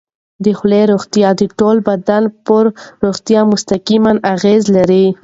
[0.43, 2.65] د خولې روغتیا د ټول بدن پر
[3.05, 5.05] روغتیا مستقیمه اغېزه لري.